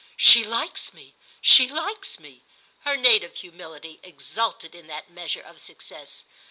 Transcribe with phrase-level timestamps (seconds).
[0.17, 2.41] "She likes me—she likes me":
[2.79, 6.25] her native humility exulted in that measure of success.